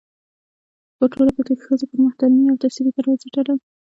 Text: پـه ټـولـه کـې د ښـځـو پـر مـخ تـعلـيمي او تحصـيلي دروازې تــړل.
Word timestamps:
پـه 0.97 1.05
ټـولـه 1.11 1.31
کـې 1.35 1.43
د 1.47 1.51
ښـځـو 1.63 1.85
پـر 1.89 1.95
مـخ 2.03 2.13
تـعلـيمي 2.19 2.49
او 2.51 2.59
تحصـيلي 2.61 2.91
دروازې 2.93 3.27
تــړل. 3.35 3.57